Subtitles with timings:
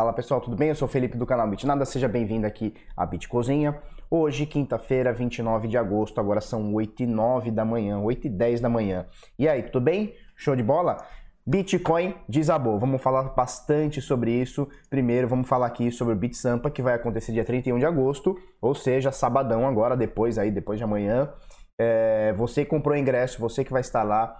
[0.00, 0.70] Fala pessoal, tudo bem?
[0.70, 3.78] Eu sou o Felipe do canal Bitnada, seja bem-vindo aqui à Bit Cozinha.
[4.10, 8.62] Hoje, quinta-feira, 29 de agosto, agora são 8 e 9 da manhã, 8 e 10
[8.62, 9.04] da manhã.
[9.38, 10.14] E aí, tudo bem?
[10.34, 11.04] Show de bola?
[11.46, 12.78] Bitcoin desabou.
[12.78, 14.66] Vamos falar bastante sobre isso.
[14.88, 18.74] Primeiro, vamos falar aqui sobre o BitSampa, que vai acontecer dia 31 de agosto, ou
[18.74, 21.30] seja, sabadão agora, depois aí, depois de amanhã.
[21.78, 24.34] É, você comprou ingresso, você que vai estar lá,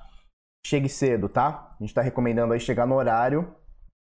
[0.66, 1.74] chegue cedo, tá?
[1.78, 3.59] A gente está recomendando aí chegar no horário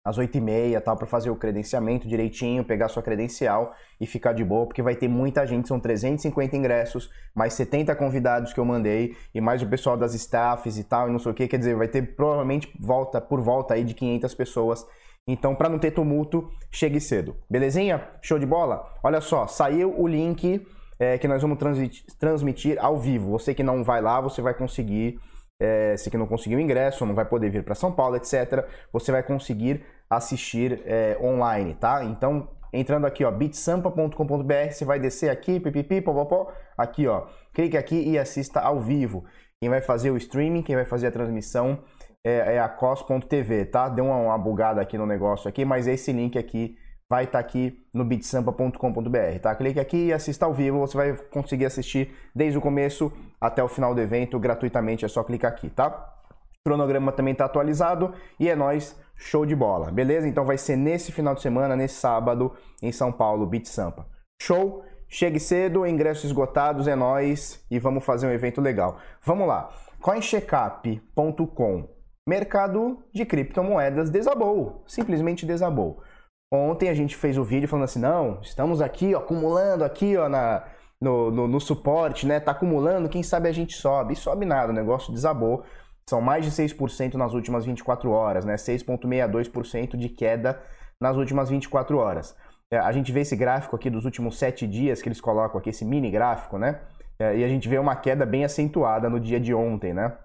[0.03, 4.65] às 8h30 tal, para fazer o credenciamento direitinho, pegar sua credencial e ficar de boa,
[4.65, 9.39] porque vai ter muita gente, são 350 ingressos, mais 70 convidados que eu mandei, e
[9.39, 11.87] mais o pessoal das staffs e tal, e não sei o que, quer dizer, vai
[11.87, 14.85] ter provavelmente volta por volta aí de 500 pessoas.
[15.25, 17.37] Então, para não ter tumulto, chegue cedo.
[17.49, 18.05] Belezinha?
[18.21, 18.85] Show de bola?
[19.01, 20.67] Olha só, saiu o link
[20.99, 21.57] é, que nós vamos
[22.19, 23.31] transmitir ao vivo.
[23.31, 25.17] Você que não vai lá, você vai conseguir
[25.63, 29.11] é, se que não conseguiu ingresso, não vai poder vir para São Paulo, etc., você
[29.11, 32.03] vai conseguir assistir é, online, tá?
[32.03, 38.09] Então, entrando aqui, ó, bitsampa.com.br, você vai descer aqui, pipipi, popopó, aqui, ó, clique aqui
[38.09, 39.23] e assista ao vivo.
[39.61, 41.79] Quem vai fazer o streaming, quem vai fazer a transmissão
[42.23, 43.89] é, é a cos.tv, tá?
[43.89, 46.77] Deu uma, uma bugada aqui no negócio aqui, mas esse link aqui
[47.09, 49.55] vai estar tá aqui no bitsampa.com.br, tá?
[49.55, 53.67] Clique aqui e assista ao vivo, você vai conseguir assistir desde o começo até o
[53.67, 55.89] final do evento gratuitamente, é só clicar aqui, tá?
[56.65, 60.27] O cronograma também está atualizado e é nós show de bola, beleza?
[60.27, 64.05] Então vai ser nesse final de semana, nesse sábado, em São Paulo, Beat Sampa.
[64.41, 64.83] Show?
[65.07, 68.97] Chegue cedo, ingressos esgotados, é nós e vamos fazer um evento legal.
[69.23, 69.69] Vamos lá.
[70.01, 71.87] coincheckup.com
[72.27, 76.01] Mercado de criptomoedas desabou, simplesmente desabou.
[76.51, 80.29] Ontem a gente fez o vídeo falando assim, não, estamos aqui ó, acumulando aqui ó,
[80.29, 80.63] na,
[81.01, 82.39] no, no, no, suporte, né?
[82.39, 84.13] Tá acumulando, quem sabe a gente sobe.
[84.13, 85.63] E sobe nada, o negócio desabou.
[86.09, 88.55] São mais de 6% nas últimas 24 horas, né?
[88.55, 90.61] 6,62% de queda
[91.01, 92.35] nas últimas 24 horas.
[92.71, 95.69] É, a gente vê esse gráfico aqui dos últimos 7 dias que eles colocam aqui,
[95.69, 96.81] esse mini gráfico, né?
[97.19, 100.17] É, e a gente vê uma queda bem acentuada no dia de ontem, né?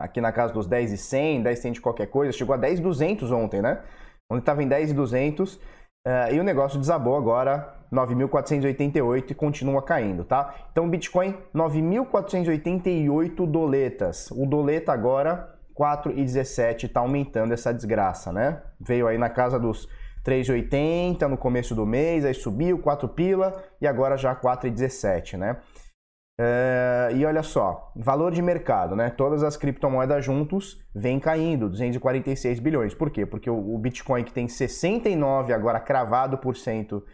[0.00, 3.82] Aqui na casa dos 10,100, 10,100 de qualquer coisa, chegou a 10,200 ontem, né?
[4.30, 5.60] onde estava em 10,200
[6.06, 10.54] uh, e o negócio desabou agora 9.488 e continua caindo, tá?
[10.72, 14.30] Então Bitcoin 9.488 doletas.
[14.30, 18.62] O doleta agora 4,17 está aumentando essa desgraça, né?
[18.80, 19.88] Veio aí na casa dos
[20.24, 25.58] 3,80 no começo do mês, aí subiu 4 pila e agora já 4,17, né?
[26.38, 29.08] É, e olha só, valor de mercado, né?
[29.08, 32.92] Todas as criptomoedas juntos vem caindo, 246 bilhões.
[32.92, 33.24] Por quê?
[33.24, 37.04] Porque o, o Bitcoin que tem 69 agora cravado por cento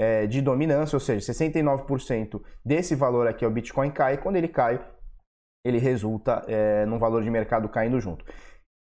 [0.00, 4.16] é, de dominância, ou seja, 69% desse valor aqui, o Bitcoin cai.
[4.16, 4.82] Quando ele cai,
[5.66, 8.24] ele resulta é, num valor de mercado caindo junto.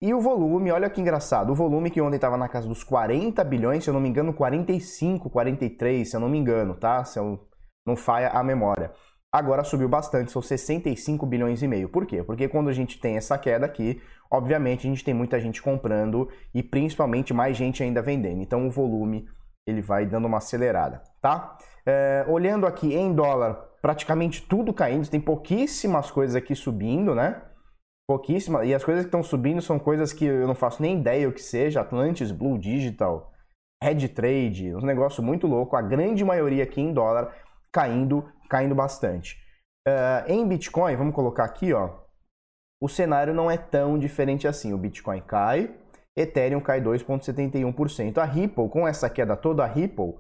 [0.04, 3.44] E o volume, olha que engraçado, o volume que ontem estava na casa dos 40
[3.46, 7.04] bilhões, se eu não me engano, 45, 43, se eu não me engano, tá?
[7.04, 7.48] Se eu
[7.88, 8.92] não falha a memória
[9.32, 11.90] agora subiu bastante, são 65 bilhões e meio.
[11.90, 12.24] Por quê?
[12.24, 14.02] Porque quando a gente tem essa queda aqui,
[14.32, 18.42] obviamente a gente tem muita gente comprando e principalmente mais gente ainda vendendo.
[18.42, 19.28] Então o volume
[19.68, 21.58] ele vai dando uma acelerada, tá?
[21.86, 27.42] É, olhando aqui em dólar, praticamente tudo caindo, tem pouquíssimas coisas aqui subindo, né?
[28.08, 28.66] Pouquíssimas.
[28.66, 31.34] E as coisas que estão subindo são coisas que eu não faço nem ideia o
[31.34, 33.32] que seja, Atlantis, Blue Digital,
[33.84, 35.76] Red Trade, um negócio muito louco.
[35.76, 37.34] A grande maioria aqui em dólar
[37.78, 39.38] caindo caindo bastante.
[39.88, 42.00] Uh, em Bitcoin, vamos colocar aqui, ó,
[42.82, 44.74] o cenário não é tão diferente assim.
[44.74, 45.76] O Bitcoin cai,
[46.16, 48.18] Ethereum cai 2,71%.
[48.18, 50.16] A Ripple, com essa queda toda, a Ripple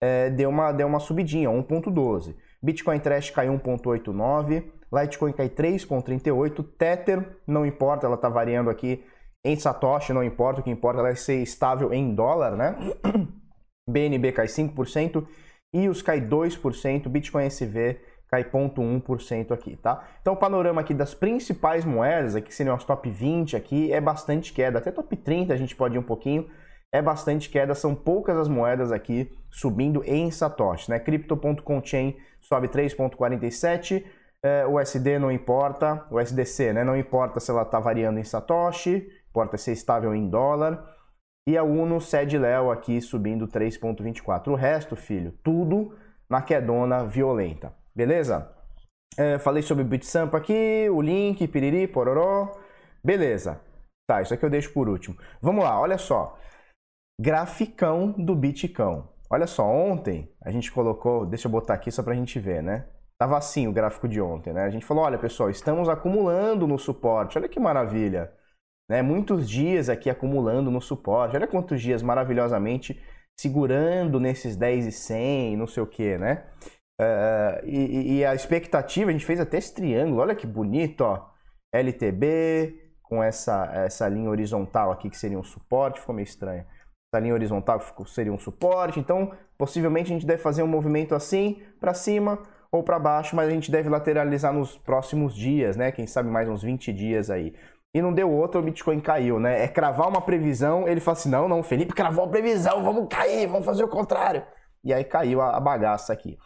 [0.00, 2.36] é, deu, uma, deu uma subidinha, 1,12%.
[2.62, 4.70] Bitcoin Trash cai 1,89%.
[4.92, 6.64] Litecoin cai 3,38%.
[6.76, 9.04] Tether, não importa, ela está variando aqui
[9.44, 12.76] em Satoshi, não importa, o que importa é ser estável em dólar, né?
[13.88, 15.26] BNB cai 5%.
[15.72, 18.00] EOS cai 2%, Bitcoin SV
[18.30, 20.04] cai 0,1% aqui, tá?
[20.22, 24.52] Então o panorama aqui das principais moedas, aqui seriam as top 20 aqui, é bastante
[24.52, 26.48] queda, até top 30 a gente pode ir um pouquinho,
[26.92, 31.00] é bastante queda, são poucas as moedas aqui subindo em Satoshi, né?
[31.00, 34.04] Crypto.com Chain sobe 3,47%,
[34.42, 36.84] é, USD não importa, o SDC, né?
[36.84, 40.84] Não importa se ela está variando em Satoshi, importa ser estável em dólar,
[41.48, 44.48] e a Uno Sed Léo aqui subindo 3,24.
[44.48, 45.96] O resto, filho, tudo
[46.28, 47.74] na quedona violenta.
[47.94, 48.50] Beleza?
[49.16, 52.52] É, falei sobre o BitSamp aqui, o link, piriri, pororó.
[53.02, 53.60] Beleza.
[54.08, 55.16] Tá, isso aqui eu deixo por último.
[55.40, 56.38] Vamos lá, olha só.
[57.20, 59.08] Graficão do Bitcão.
[59.28, 62.86] Olha só, ontem a gente colocou, deixa eu botar aqui só pra gente ver, né?
[63.18, 64.64] Tava assim o gráfico de ontem, né?
[64.64, 67.36] A gente falou, olha pessoal, estamos acumulando no suporte.
[67.36, 68.32] Olha que maravilha.
[68.90, 69.02] Né?
[69.02, 71.36] Muitos dias aqui acumulando no suporte.
[71.36, 73.00] Olha quantos dias maravilhosamente
[73.38, 76.44] segurando nesses 10 e 100, não sei o que, né?
[77.00, 81.30] Uh, e, e, a expectativa, a gente fez até esse triângulo, olha que bonito, ó.
[81.72, 86.66] LTB com essa, essa linha horizontal aqui que seria um suporte, ficou meio estranho.
[87.14, 91.62] Essa linha horizontal seria um suporte, então possivelmente a gente deve fazer um movimento assim
[91.78, 92.42] para cima
[92.72, 95.90] ou para baixo, mas a gente deve lateralizar nos próximos dias, né?
[95.92, 97.54] Quem sabe mais uns 20 dias aí.
[97.94, 99.64] E não deu outro, o Bitcoin caiu, né?
[99.64, 103.46] É cravar uma previsão, ele fala assim: não, não, Felipe cravou a previsão, vamos cair,
[103.48, 104.44] vamos fazer o contrário.
[104.84, 106.38] E aí caiu a, a bagaça aqui.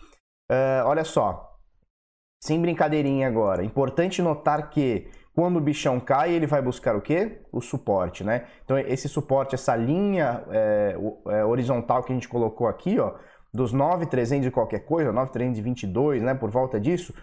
[0.50, 1.54] Uh, olha só,
[2.42, 3.64] sem brincadeirinha agora.
[3.64, 7.42] Importante notar que quando o bichão cai, ele vai buscar o quê?
[7.52, 8.46] O suporte, né?
[8.64, 10.96] Então esse suporte, essa linha é,
[11.28, 13.14] é, horizontal que a gente colocou aqui, ó,
[13.52, 17.14] dos 9,300 e qualquer coisa, 9,322, né, por volta disso,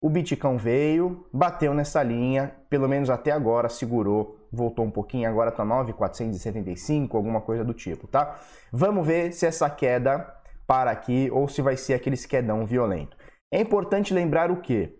[0.00, 5.50] o Bitcão veio, bateu nessa linha, pelo menos até agora segurou, voltou um pouquinho, agora
[5.50, 8.38] tá 9,475, alguma coisa do tipo, tá?
[8.70, 10.32] Vamos ver se essa queda
[10.66, 13.16] para aqui ou se vai ser aquele quedão violento.
[13.52, 14.98] É importante lembrar o que?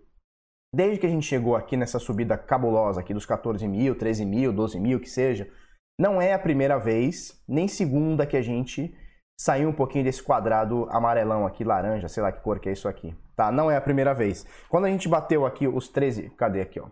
[0.73, 4.51] Desde que a gente chegou aqui nessa subida cabulosa aqui dos 14 mil, 13 mil,
[4.51, 5.49] 12 mil, que seja,
[5.99, 8.93] não é a primeira vez, nem segunda que a gente
[9.39, 12.87] saiu um pouquinho desse quadrado amarelão aqui, laranja, sei lá que cor que é isso
[12.87, 13.15] aqui.
[13.37, 14.45] Tá, não é a primeira vez.
[14.67, 16.87] Quando a gente bateu aqui os 13, cadê aqui, ó?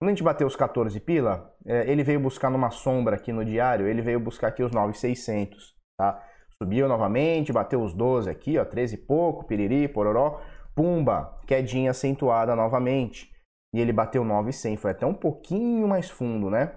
[0.00, 3.44] Quando a gente bateu os 14 pila, é, ele veio buscar numa sombra aqui no
[3.44, 6.26] diário, ele veio buscar aqui os 9,600, tá?
[6.56, 10.40] Subiu novamente, bateu os 12 aqui, ó, 13 e pouco, piriri, pororó,
[10.74, 13.30] pumba, quedinha acentuada novamente.
[13.74, 16.72] E ele bateu 9,100, foi até um pouquinho mais fundo, né?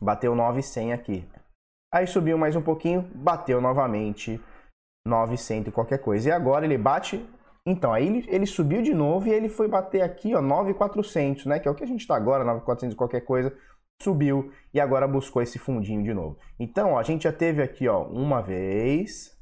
[0.00, 1.28] Bateu 9,100 aqui.
[1.92, 4.42] Aí subiu mais um pouquinho, bateu novamente
[5.06, 6.28] 900 e qualquer coisa.
[6.28, 7.24] E agora ele bate,
[7.66, 11.58] então, aí ele, ele subiu de novo e ele foi bater aqui, ó, 9,400, né?
[11.58, 13.56] Que é o que a gente está agora, 9,400 e qualquer coisa
[14.02, 16.38] subiu e agora buscou esse fundinho de novo.
[16.58, 19.34] Então, ó, a gente já teve aqui, ó, uma vez,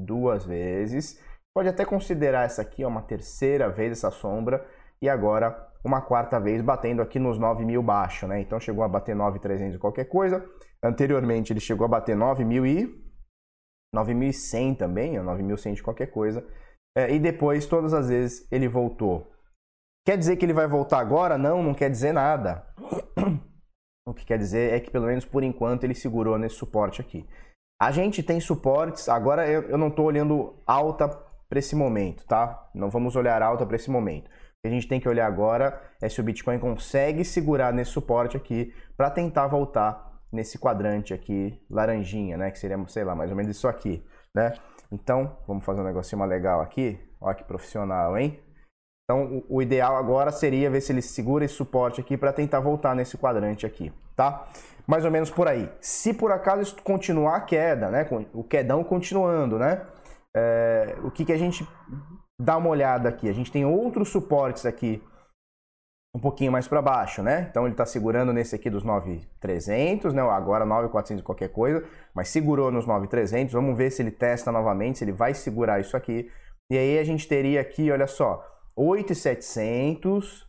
[0.00, 1.22] duas vezes,
[1.54, 4.66] pode até considerar essa aqui, ó, uma terceira vez essa sombra
[5.00, 8.40] e agora uma quarta vez batendo aqui nos 9 mil baixo, né?
[8.40, 10.44] Então chegou a bater 9.300 e qualquer coisa.
[10.82, 12.86] Anteriormente ele chegou a bater 9 mil e
[13.94, 16.46] 9.100 também, 9.100 de qualquer coisa.
[16.96, 19.30] É, e depois, todas as vezes, ele voltou.
[20.06, 21.38] Quer dizer que ele vai voltar agora?
[21.38, 22.66] Não, não quer dizer nada.
[24.08, 27.28] O que quer dizer é que, pelo menos por enquanto, ele segurou nesse suporte aqui.
[27.80, 31.06] A gente tem suportes, agora eu, eu não estou olhando alta
[31.48, 32.68] para esse momento, tá?
[32.74, 34.26] Não vamos olhar alta para esse momento.
[34.26, 37.92] O que a gente tem que olhar agora é se o Bitcoin consegue segurar nesse
[37.92, 42.50] suporte aqui para tentar voltar nesse quadrante aqui laranjinha, né?
[42.50, 44.04] Que seria, sei lá, mais ou menos isso aqui,
[44.34, 44.54] né?
[44.90, 46.98] Então, vamos fazer um negocinho legal aqui.
[47.20, 48.40] Olha que profissional, hein?
[49.04, 52.60] Então, o, o ideal agora seria ver se ele segura esse suporte aqui para tentar
[52.60, 54.46] voltar nesse quadrante aqui, tá?
[54.86, 55.70] Mais ou menos por aí.
[55.80, 58.06] Se por acaso isso continuar a queda, né?
[58.32, 59.86] O quedão continuando, né?
[60.34, 61.66] É, o que, que a gente
[62.40, 63.28] dá uma olhada aqui?
[63.28, 65.02] A gente tem outros suportes aqui
[66.14, 67.46] um pouquinho mais para baixo, né?
[67.50, 70.22] Então ele está segurando nesse aqui dos 9,300, né?
[70.22, 73.52] Agora 9,400 qualquer coisa, mas segurou nos 9,300.
[73.52, 76.30] Vamos ver se ele testa novamente, se ele vai segurar isso aqui.
[76.70, 78.44] E aí a gente teria aqui, olha só,
[78.76, 80.48] 8,700,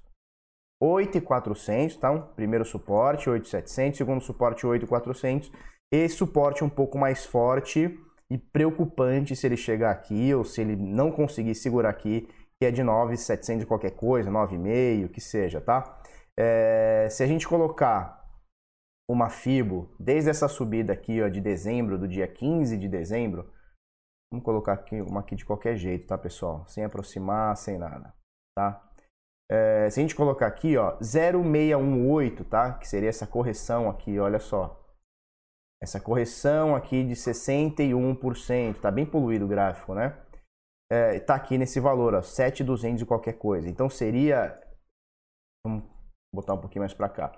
[0.82, 2.12] 8,400, tá?
[2.12, 5.52] Um primeiro suporte, 8,700, segundo suporte, 8,400.
[5.94, 8.00] Esse suporte um pouco mais forte
[8.32, 12.28] e preocupante se ele chegar aqui ou se ele não conseguir segurar aqui,
[12.62, 16.00] que é de 9,700 qualquer coisa, 9,5, que seja, tá?
[16.38, 18.24] É, se a gente colocar
[19.10, 23.52] uma FIBO desde essa subida aqui ó, de dezembro, do dia 15 de dezembro,
[24.32, 26.64] vamos colocar aqui uma aqui de qualquer jeito, tá pessoal?
[26.68, 28.14] Sem aproximar, sem nada
[28.56, 28.88] tá?
[29.50, 32.74] É, se a gente colocar aqui, ó, 0,618, tá?
[32.74, 34.80] Que seria essa correção aqui, olha só.
[35.82, 40.16] Essa correção aqui de 61%, tá bem poluído o gráfico, né?
[40.92, 43.70] É, tá aqui nesse valor, ó, 7,200 e qualquer coisa.
[43.70, 44.60] Então seria...
[45.66, 45.84] Vamos
[46.36, 47.32] botar um pouquinho mais para cá.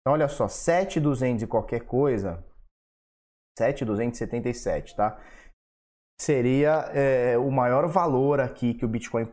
[0.00, 2.44] Então olha só, 7,200 e qualquer coisa,
[3.58, 5.18] 7,277, tá?
[6.20, 9.26] Seria é, o maior valor aqui que o Bitcoin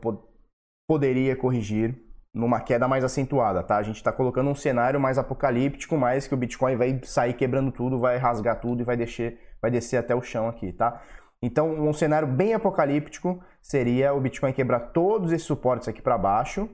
[0.89, 2.01] poderia corrigir
[2.33, 3.77] numa queda mais acentuada, tá?
[3.77, 7.71] A gente está colocando um cenário mais apocalíptico, mais que o Bitcoin vai sair quebrando
[7.71, 11.01] tudo, vai rasgar tudo e vai descer, vai descer até o chão aqui, tá?
[11.45, 16.67] Então, um cenário bem apocalíptico seria o Bitcoin quebrar todos esses suportes aqui para baixo,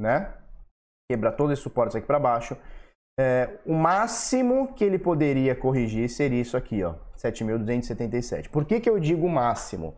[0.00, 0.34] né?
[1.08, 2.56] Quebrar todos esses suportes aqui para baixo.
[3.20, 8.48] É, o máximo que ele poderia corrigir seria isso aqui, ó, 7.277.
[8.48, 9.96] Por que, que eu digo máximo?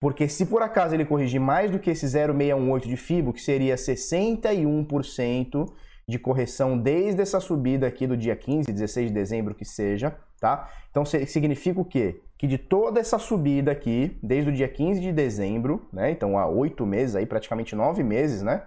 [0.00, 3.74] Porque se por acaso ele corrigir mais do que esse 0,618 de FIBO, que seria
[3.74, 5.66] 61%
[6.08, 10.70] de correção desde essa subida aqui do dia 15, 16 de dezembro que seja, tá?
[10.88, 12.22] Então significa o quê?
[12.38, 16.10] Que de toda essa subida aqui, desde o dia 15 de dezembro, né?
[16.10, 18.66] Então há oito meses aí, praticamente nove meses, né?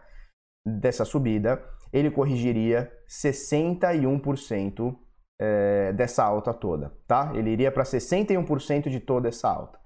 [0.65, 4.95] Dessa subida, ele corrigiria 61%
[5.39, 7.31] é, dessa alta toda, tá?
[7.35, 9.79] Ele iria para 61% de toda essa alta.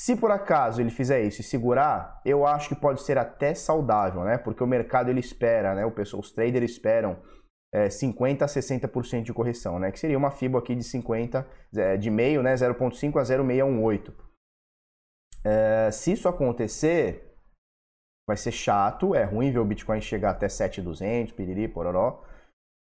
[0.00, 4.22] Se por acaso ele fizer isso e segurar, eu acho que pode ser até saudável,
[4.22, 4.38] né?
[4.38, 5.84] Porque o mercado ele espera, né?
[5.84, 7.18] O pessoal, os traders esperam
[7.72, 9.90] é, 50 a 60% de correção, né?
[9.90, 11.46] Que seria uma FIBO aqui de 50,
[11.76, 12.54] é, de meio, né?
[12.54, 14.14] 0.5 a 0,618.
[15.44, 17.34] É, se isso acontecer,
[18.26, 22.22] vai ser chato, é ruim ver o Bitcoin chegar até 7,200, piriri, pororó,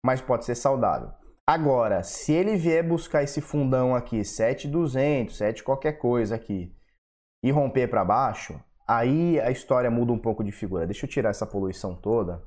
[0.06, 1.12] mas pode ser saudável.
[1.48, 6.76] Agora, se ele vier buscar esse fundão aqui, 7,200, 7 qualquer coisa aqui,
[7.44, 10.88] e romper para baixo, aí a história muda um pouco de figura.
[10.88, 12.44] Deixa eu tirar essa poluição toda.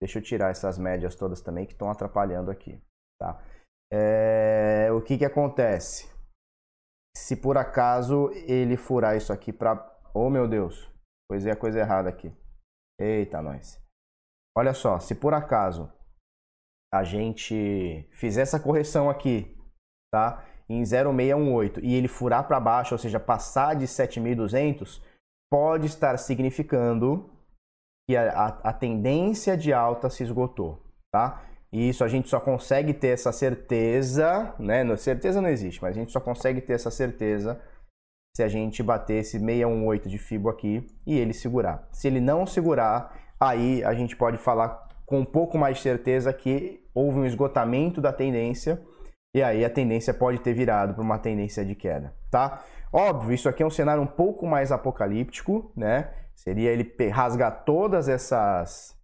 [0.00, 2.82] Deixa eu tirar essas médias todas também que estão atrapalhando aqui,
[3.20, 3.42] tá?
[3.92, 6.12] É, o que que acontece?
[7.16, 9.74] Se por acaso ele furar isso aqui para,
[10.12, 10.90] oh meu Deus,
[11.28, 12.32] pois é a coisa errada aqui.
[12.98, 13.80] Eita nós.
[14.56, 15.92] Olha só, se por acaso
[16.92, 19.56] a gente fizer essa correção aqui,
[20.12, 20.44] tá?
[20.68, 25.02] em 0,618 e ele furar para baixo, ou seja, passar de 7.200,
[25.50, 27.30] pode estar significando
[28.08, 30.82] que a, a, a, tendência de alta se esgotou,
[31.12, 31.42] tá?
[31.72, 34.84] E isso a gente só consegue ter essa certeza, né?
[34.96, 37.60] Certeza não existe, mas a gente só consegue ter essa certeza
[38.36, 41.88] se a gente bater esse 618 de FIBO aqui e ele segurar.
[41.92, 46.32] Se ele não segurar, aí a gente pode falar com um pouco mais de certeza
[46.32, 48.80] que houve um esgotamento da tendência
[49.34, 52.62] e aí a tendência pode ter virado para uma tendência de queda, tá?
[52.92, 56.10] Óbvio, isso aqui é um cenário um pouco mais apocalíptico, né?
[56.36, 58.94] Seria ele rasgar todas essas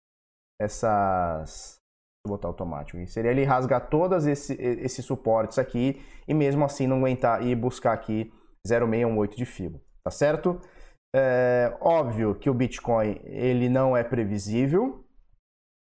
[0.60, 1.80] essas
[2.26, 3.04] Vou botar automático.
[3.06, 7.92] Seria ele rasgar todos esse, esses suportes aqui e mesmo assim não aguentar e buscar
[7.94, 8.30] aqui
[8.66, 10.60] 0,618 de fibra, tá certo?
[11.16, 15.02] É óbvio que o Bitcoin ele não é previsível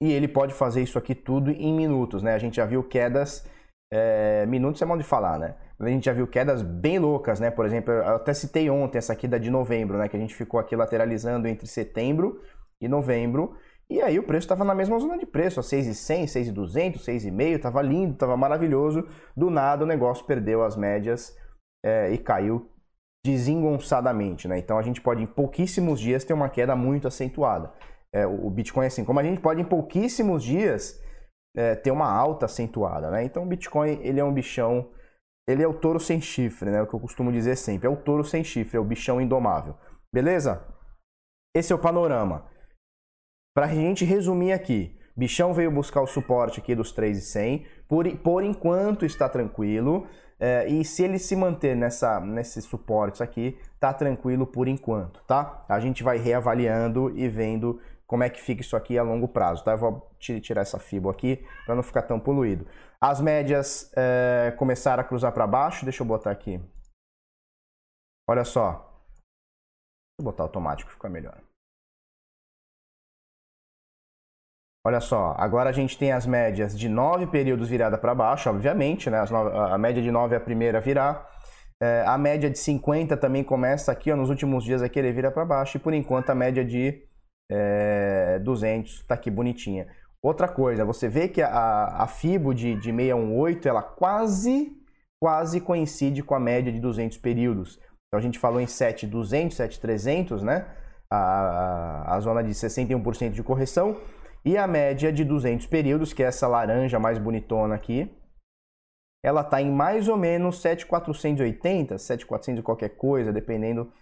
[0.03, 2.35] e ele pode fazer isso aqui tudo em minutos, né?
[2.35, 3.49] A gente já viu quedas
[3.91, 5.57] é, minutos é mal de falar, né?
[5.78, 7.50] A gente já viu quedas bem loucas, né?
[7.50, 10.09] Por exemplo, eu até citei ontem essa aqui da de novembro, né?
[10.09, 12.40] Que a gente ficou aqui lateralizando entre setembro
[12.80, 13.56] e novembro.
[13.88, 17.83] E aí o preço estava na mesma zona de preço, a 6,100, 6,200, 6,5, estava
[17.83, 19.06] lindo, estava maravilhoso.
[19.37, 21.37] Do nada o negócio perdeu as médias
[21.85, 22.71] é, e caiu
[23.25, 24.59] desengonçadamente, né?
[24.59, 27.73] Então a gente pode em pouquíssimos dias ter uma queda muito acentuada.
[28.14, 31.00] É, o Bitcoin assim, como a gente pode em pouquíssimos dias
[31.56, 33.25] é, ter uma alta acentuada, né?
[33.25, 34.90] Então o Bitcoin ele é um bichão,
[35.49, 36.83] ele é o touro sem chifre, né?
[36.83, 39.76] O que eu costumo dizer sempre, é o touro sem chifre, é o bichão indomável.
[40.12, 40.67] Beleza?
[41.55, 42.49] Esse é o panorama.
[43.55, 48.45] Para a gente resumir aqui, Bichão veio buscar o suporte aqui dos 3,100, por, por
[48.45, 50.07] enquanto está tranquilo,
[50.38, 55.65] é, e se ele se manter nessa, nesses suportes aqui, tá tranquilo por enquanto, tá?
[55.71, 59.65] A gente vai reavaliando e vendo como é que fica isso aqui a longo prazo,
[59.65, 59.73] tá?
[59.73, 62.67] Eu vou tirar essa fibra aqui para não ficar tão poluído.
[63.00, 66.61] As médias é, começaram a cruzar para baixo, deixa eu botar aqui.
[68.29, 68.83] Olha só.
[70.19, 71.41] Vou botar automático, fica melhor.
[74.87, 79.11] Olha só, agora a gente tem as médias de 9 períodos virada para baixo, obviamente,
[79.11, 79.19] né?
[79.19, 81.29] a média de 9 é a primeira a virar.
[81.83, 85.33] É, a média de 50 também começa aqui, ó, nos últimos dias a querer virar
[85.33, 85.76] para baixo.
[85.76, 87.03] E por enquanto a média de
[87.50, 89.87] é, 200, tá aqui bonitinha.
[90.26, 94.76] Outra coisa, você vê que a, a FIBO de, de 618, ela quase,
[95.23, 97.78] quase coincide com a média de 200 períodos.
[98.09, 100.66] Então a gente falou em 7200, 7300, né?
[101.09, 104.00] A, a, a zona de 61% de correção.
[104.45, 108.12] E a média de 200 períodos, que é essa laranja mais bonitona aqui,
[109.25, 113.92] ela está em mais ou menos 7,480, 7,400 qualquer coisa, dependendo,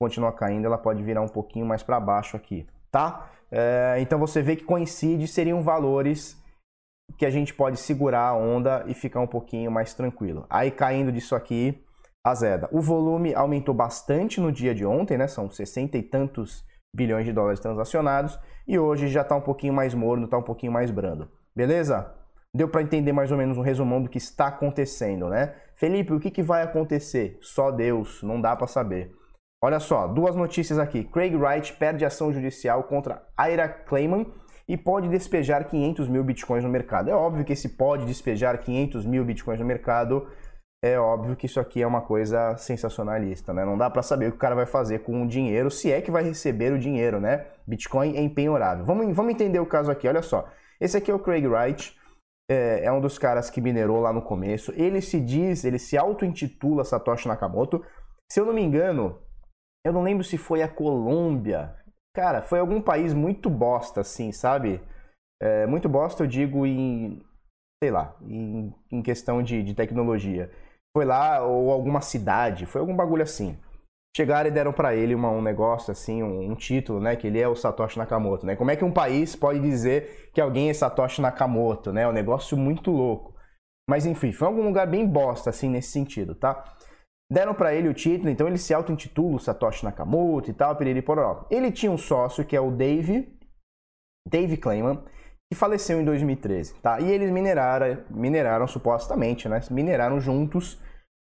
[0.00, 2.64] continuar caindo, ela pode virar um pouquinho mais para baixo aqui
[2.94, 3.28] tá?
[3.50, 6.40] É, então você vê que coincide, seriam valores
[7.18, 10.46] que a gente pode segurar a onda e ficar um pouquinho mais tranquilo.
[10.48, 11.84] Aí caindo disso aqui,
[12.24, 12.68] a Zeda.
[12.70, 15.26] O volume aumentou bastante no dia de ontem, né?
[15.26, 19.92] São 60 e tantos bilhões de dólares transacionados e hoje já está um pouquinho mais
[19.92, 21.28] morno, está um pouquinho mais brando.
[21.54, 22.14] Beleza?
[22.54, 25.56] Deu para entender mais ou menos um resumão do que está acontecendo, né?
[25.74, 27.38] Felipe, o que, que vai acontecer?
[27.42, 29.12] Só Deus, não dá para saber.
[29.64, 31.04] Olha só, duas notícias aqui.
[31.04, 34.30] Craig Wright perde ação judicial contra Ira Clayman
[34.68, 37.08] e pode despejar 500 mil bitcoins no mercado.
[37.08, 40.28] É óbvio que esse pode despejar 500 mil bitcoins no mercado,
[40.84, 43.64] é óbvio que isso aqui é uma coisa sensacionalista, né?
[43.64, 46.02] Não dá para saber o que o cara vai fazer com o dinheiro, se é
[46.02, 47.46] que vai receber o dinheiro, né?
[47.66, 48.84] Bitcoin é empenhorável.
[48.84, 50.46] Vamos, vamos entender o caso aqui, olha só.
[50.78, 51.96] Esse aqui é o Craig Wright,
[52.50, 54.74] é, é um dos caras que minerou lá no começo.
[54.76, 57.82] Ele se diz, ele se auto-intitula Satoshi Nakamoto.
[58.30, 59.23] Se eu não me engano,
[59.84, 61.74] eu não lembro se foi a Colômbia.
[62.14, 64.80] Cara, foi algum país muito bosta, assim, sabe?
[65.40, 67.22] É, muito bosta, eu digo, em.
[67.82, 70.50] Sei lá, em, em questão de, de tecnologia.
[70.96, 73.58] Foi lá, ou alguma cidade, foi algum bagulho assim
[74.16, 77.40] chegaram e deram para ele uma, um negócio assim, um, um, título, né, que ele
[77.40, 78.54] é o Satoshi Nakamoto, né?
[78.54, 82.02] Como é que um país pode dizer que alguém é Satoshi Nakamoto, né?
[82.02, 83.34] É um negócio muito louco.
[83.88, 86.64] Mas enfim, foi algum lugar bem bosta assim nesse sentido, tá?
[87.30, 91.04] Deram para ele o título, então ele se auto-intitula Satoshi Nakamoto e tal, piriri.
[91.50, 93.34] Ele tinha um sócio que é o Dave,
[94.28, 95.02] Dave Clayman,
[95.50, 97.00] que faleceu em 2013, tá?
[97.00, 99.60] E eles mineraram, mineraram supostamente, né?
[99.70, 100.80] Mineraram juntos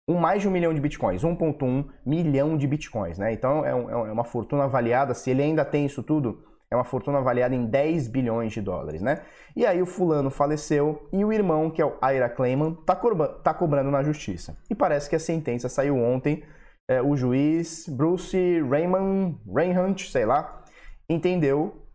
[0.09, 3.33] um, mais de um milhão de bitcoins, 1,1 milhão de bitcoins, né?
[3.33, 6.85] Então é, um, é, uma fortuna avaliada, se ele ainda tem isso tudo, é uma
[6.85, 9.23] fortuna avaliada em 10 bilhões de dólares, né?
[9.55, 12.95] E aí o fulano faleceu e o irmão, que é o Ira Clayman, tá,
[13.43, 14.57] tá cobrando na justiça.
[14.69, 16.43] E parece que a sentença saiu ontem.
[16.89, 20.65] É, o juiz Bruce Raymond, Reinhardt, sei lá,
[21.09, 21.87] entendeu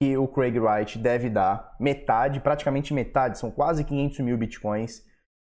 [0.00, 5.02] que o Craig Wright deve dar metade, praticamente metade, são quase 500 mil bitcoins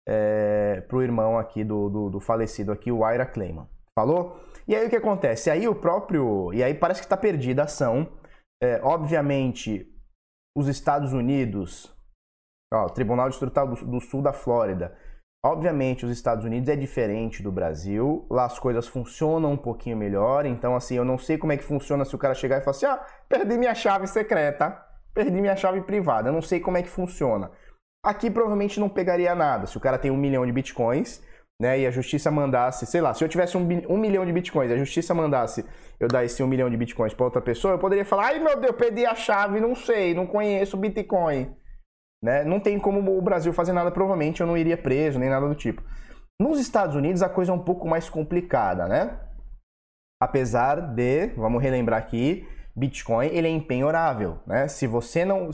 [0.08, 3.66] é, para o irmão aqui do, do, do, falecido aqui, o Ira Clayman.
[3.98, 4.40] Falou?
[4.68, 5.50] E aí o que acontece?
[5.50, 6.52] Aí o próprio.
[6.52, 8.08] E aí parece que está perdida a ação.
[8.62, 9.92] É, obviamente,
[10.56, 11.94] os Estados Unidos,
[12.72, 14.96] ó, Tribunal Distrital do, do Sul da Flórida.
[15.44, 18.26] Obviamente, os Estados Unidos é diferente do Brasil.
[18.30, 20.46] Lá as coisas funcionam um pouquinho melhor.
[20.46, 22.76] Então, assim, eu não sei como é que funciona se o cara chegar e falar
[22.76, 24.70] assim: ah, perdi minha chave secreta,
[25.14, 26.30] perdi minha chave privada.
[26.30, 27.52] Eu não sei como é que funciona.
[28.04, 29.66] Aqui provavelmente não pegaria nada.
[29.66, 31.22] Se o cara tem um milhão de bitcoins,
[31.60, 34.70] né, e a justiça mandasse, sei lá, se eu tivesse um, um milhão de bitcoins,
[34.70, 35.64] a justiça mandasse
[35.98, 38.60] eu dar esse um milhão de bitcoins para outra pessoa, eu poderia falar, ai meu
[38.60, 41.54] Deus, perdi a chave, não sei, não conheço Bitcoin.
[42.22, 42.44] Né?
[42.44, 45.54] Não tem como o Brasil fazer nada, provavelmente eu não iria preso, nem nada do
[45.54, 45.82] tipo.
[46.40, 49.18] Nos Estados Unidos a coisa é um pouco mais complicada, né?
[50.20, 54.68] Apesar de, vamos relembrar aqui, Bitcoin ele é empenhorável, né?
[54.68, 55.50] Se você não,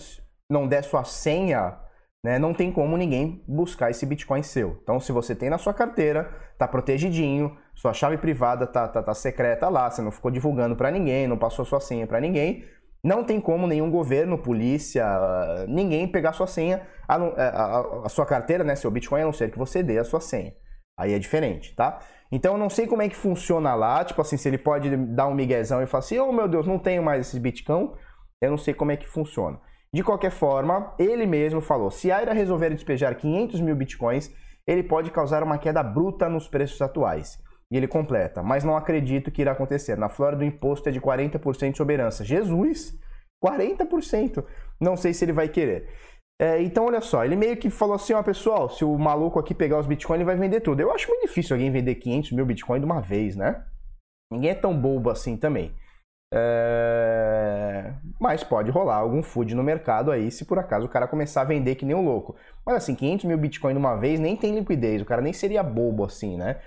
[0.50, 1.78] não der sua senha
[2.24, 4.78] né, não tem como ninguém buscar esse Bitcoin seu.
[4.82, 9.14] Então, se você tem na sua carteira, tá protegidinho, sua chave privada tá, tá, tá
[9.14, 12.64] secreta lá, você não ficou divulgando para ninguém, não passou sua senha para ninguém,
[13.02, 15.04] não tem como nenhum governo, polícia,
[15.68, 19.50] ninguém pegar sua senha, a, a, a, sua carteira, né, seu Bitcoin, a não ser
[19.50, 20.54] que você dê a sua senha.
[20.96, 21.98] Aí é diferente, tá?
[22.30, 25.26] Então eu não sei como é que funciona lá, tipo assim, se ele pode dar
[25.26, 27.92] um miguezão e falar assim, oh meu Deus, não tenho mais esse Bitcoin,
[28.40, 29.58] eu não sei como é que funciona.
[29.94, 34.35] De qualquer forma, ele mesmo falou: se a Aira resolver despejar 500 mil bitcoins,
[34.66, 37.38] ele pode causar uma queda bruta nos preços atuais.
[37.70, 39.96] E ele completa: mas não acredito que irá acontecer.
[39.98, 42.24] Na Flórida, o imposto é de 40% de soberança.
[42.24, 42.98] Jesus!
[43.44, 44.44] 40%!
[44.81, 45.88] Não sei se ele vai querer.
[46.40, 49.55] É, então, olha só, ele meio que falou assim: ó, pessoal, se o maluco aqui
[49.55, 50.81] pegar os bitcoins, ele vai vender tudo.
[50.81, 53.62] Eu acho muito difícil alguém vender 500 mil bitcoins de uma vez, né?
[54.33, 55.74] Ninguém é tão bobo assim também.
[56.34, 57.92] É...
[58.18, 61.44] Mas pode rolar algum food no mercado aí se por acaso o cara começar a
[61.44, 62.34] vender que nem um louco.
[62.64, 65.62] Mas assim, 500 mil Bitcoin de uma vez nem tem liquidez, o cara nem seria
[65.62, 66.60] bobo assim, né?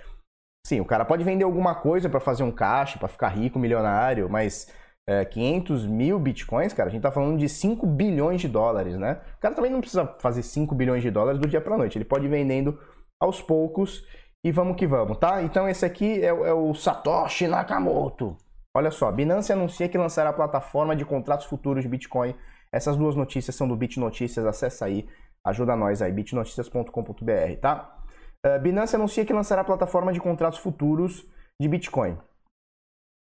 [0.64, 4.28] Sim, o cara pode vender alguma coisa para fazer um caixa, para ficar rico, milionário,
[4.30, 4.72] mas
[5.08, 9.20] é, 500 mil bitcoins, cara, a gente tá falando de 5 bilhões de dólares, né?
[9.36, 12.04] O cara também não precisa fazer 5 bilhões de dólares do dia para noite, ele
[12.04, 12.78] pode ir vendendo
[13.20, 14.04] aos poucos
[14.44, 15.42] e vamos que vamos, tá?
[15.42, 18.36] Então esse aqui é, é o Satoshi Nakamoto.
[18.76, 22.34] Olha só, Binance anuncia que lançará a plataforma de contratos futuros de Bitcoin.
[22.70, 25.08] Essas duas notícias são do Bit Notícias, acessa aí,
[25.42, 27.98] ajuda nós aí, bitnoticias.com.br, tá?
[28.44, 31.26] Uh, Binance anuncia que lançará a plataforma de contratos futuros
[31.58, 32.18] de Bitcoin.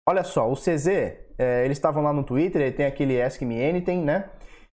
[0.09, 0.87] Olha só, o CZ,
[1.39, 4.31] é, eles estavam lá no Twitter, ele tem aquele Ask Me Anything, né?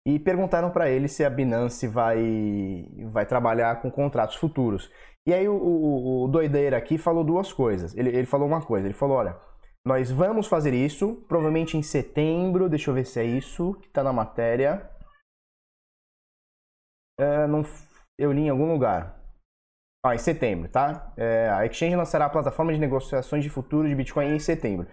[0.07, 4.89] E perguntaram para ele se a Binance vai, vai trabalhar com contratos futuros.
[5.27, 7.95] E aí o, o, o doideira aqui falou duas coisas.
[7.95, 9.37] Ele, ele falou uma coisa, ele falou, olha,
[9.85, 12.69] nós vamos fazer isso, provavelmente em setembro.
[12.69, 14.89] Deixa eu ver se é isso que está na matéria.
[17.19, 17.63] É, não,
[18.17, 19.19] eu li em algum lugar.
[20.05, 21.13] Ah, em setembro, tá?
[21.15, 24.87] É, a Exchange lançará a plataforma de negociações de futuro de Bitcoin em setembro.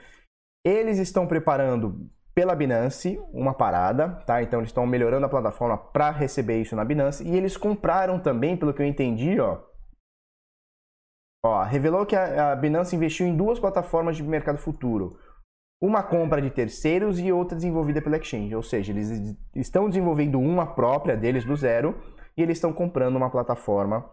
[0.64, 4.42] Eles estão preparando pela Binance uma parada, tá?
[4.42, 8.56] Então eles estão melhorando a plataforma para receber isso na Binance e eles compraram também,
[8.56, 9.58] pelo que eu entendi, ó,
[11.42, 15.18] Ó, revelou que a, a Binance investiu em duas plataformas de mercado futuro.
[15.82, 18.54] Uma compra de terceiros e outra desenvolvida pela Exchange.
[18.54, 21.96] Ou seja, eles estão desenvolvendo uma própria deles do zero
[22.36, 24.04] e eles estão comprando uma plataforma.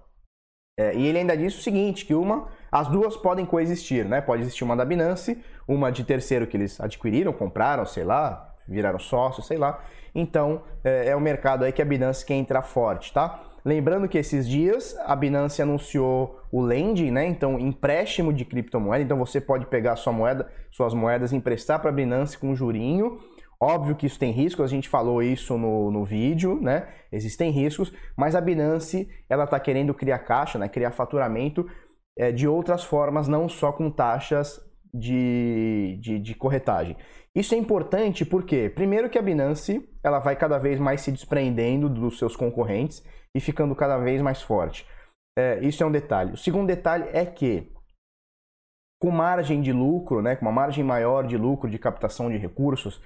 [0.79, 4.21] É, e ele ainda disse o seguinte, que uma, as duas podem coexistir, né?
[4.21, 8.99] Pode existir uma da Binance, uma de terceiro que eles adquiriram, compraram, sei lá, viraram
[8.99, 9.83] sócios, sei lá.
[10.13, 13.43] Então, é, é o mercado aí que a Binance quer entrar forte, tá?
[13.65, 17.25] Lembrando que esses dias a Binance anunciou o lending, né?
[17.25, 19.03] Então, empréstimo de criptomoeda.
[19.03, 23.19] Então, você pode pegar sua moeda, suas moedas, emprestar para a Binance com jurinho.
[23.59, 26.87] Óbvio que isso tem riscos, a gente falou isso no, no vídeo, né?
[27.11, 30.69] Existem riscos, mas a Binance ela está querendo criar caixa, né?
[30.69, 31.67] Criar faturamento
[32.15, 34.59] é, de outras formas, não só com taxas
[34.93, 36.95] de, de, de, corretagem.
[37.33, 41.89] Isso é importante porque, primeiro, que a Binance ela vai cada vez mais se desprendendo
[41.89, 44.85] dos seus concorrentes e ficando cada vez mais forte.
[45.37, 46.33] É, isso é um detalhe.
[46.33, 47.71] O segundo detalhe é que,
[48.99, 52.99] com margem de lucro, né, com uma margem maior de lucro de captação de recursos,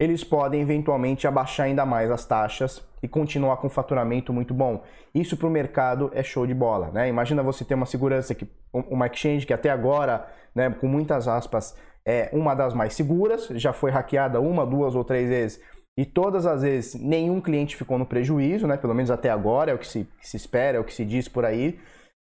[0.00, 4.82] eles podem eventualmente abaixar ainda mais as taxas e continuar com um faturamento muito bom.
[5.14, 6.90] Isso para o mercado é show de bola.
[6.90, 7.08] Né?
[7.08, 11.78] Imagina você ter uma segurança, que uma exchange que até agora, né, com muitas aspas,
[12.04, 15.62] é uma das mais seguras, já foi hackeada uma, duas ou três vezes
[15.98, 18.76] e todas as vezes nenhum cliente ficou no prejuízo, né?
[18.76, 21.04] pelo menos até agora, é o que se, que se espera, é o que se
[21.04, 21.80] diz por aí.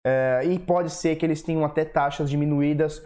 [0.07, 3.05] É, e pode ser que eles tenham até taxas diminuídas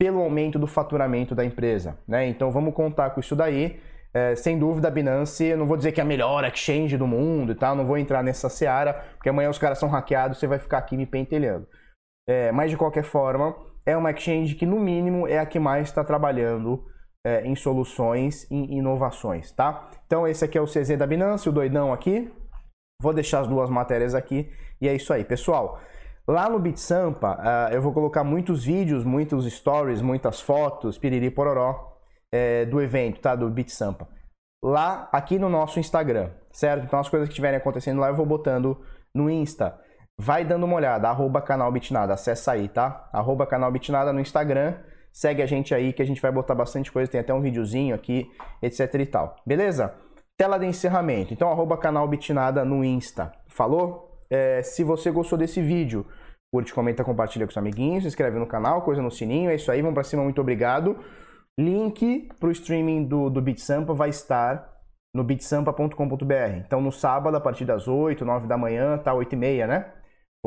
[0.00, 1.98] pelo aumento do faturamento da empresa.
[2.06, 2.28] Né?
[2.28, 3.80] Então vamos contar com isso daí.
[4.14, 7.06] É, sem dúvida, a Binance, eu não vou dizer que é a melhor exchange do
[7.06, 10.46] mundo e tal, não vou entrar nessa seara, porque amanhã os caras são hackeados, você
[10.46, 11.66] vai ficar aqui me pentelhando.
[12.26, 15.88] É, mas de qualquer forma, é uma exchange que, no mínimo, é a que mais
[15.88, 16.86] está trabalhando
[17.24, 19.90] é, em soluções, em inovações, tá?
[20.06, 22.32] Então, esse aqui é o CZ da Binance, o doidão aqui.
[23.00, 24.50] Vou deixar as duas matérias aqui
[24.80, 25.80] e é isso aí, pessoal.
[26.26, 31.96] Lá no BitSampa, uh, eu vou colocar muitos vídeos, muitos stories, muitas fotos, piriri pororó,
[32.30, 33.34] é, do evento, tá?
[33.34, 34.06] Do BitSampa.
[34.62, 36.84] Lá, aqui no nosso Instagram, certo?
[36.84, 38.78] Então, as coisas que estiverem acontecendo lá, eu vou botando
[39.14, 39.78] no Insta.
[40.20, 43.08] Vai dando uma olhada, arroba canal Bitnada, acessa aí, tá?
[43.12, 44.74] Arroba canal Bitnada no Instagram,
[45.12, 47.94] segue a gente aí que a gente vai botar bastante coisa, tem até um videozinho
[47.94, 48.30] aqui,
[48.62, 49.36] etc e tal.
[49.46, 49.94] Beleza?
[50.36, 51.34] Tela de encerramento.
[51.34, 53.32] Então, arroba canal Bitnada no Insta.
[53.48, 54.22] Falou?
[54.30, 56.06] É, se você gostou desse vídeo,
[56.52, 59.50] curte, comenta, compartilha com os amiguinhos, se inscreve no canal, coisa no sininho.
[59.50, 60.98] É isso aí, vamos pra cima, muito obrigado.
[61.58, 64.78] Link pro streaming do, do BitSampa vai estar
[65.14, 66.56] no bitsampa.com.br.
[66.64, 69.92] Então, no sábado, a partir das 8, 9 da manhã, tá 8 e meia, né?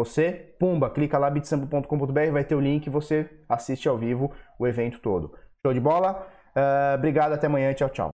[0.03, 4.99] Você, pumba, clica lá bitsampa.com.br, vai ter o link você assiste ao vivo o evento
[4.99, 5.37] todo.
[5.63, 6.27] Show de bola?
[6.55, 8.10] Uh, obrigado, até amanhã, tchau, tchau.